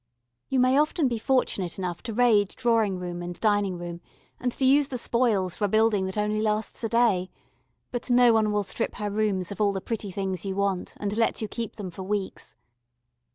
[0.49, 4.01] You may often be fortunate enough to raid drawing room and dining room
[4.39, 7.29] and to use the spoils for a building that only lasts a day,
[7.91, 11.15] but no one will strip her rooms of all the pretty things you want and
[11.15, 12.55] let you keep them for weeks.